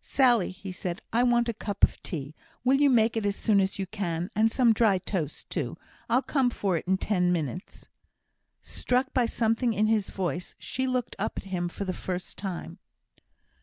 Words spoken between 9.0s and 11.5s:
by something in his voice, she looked up at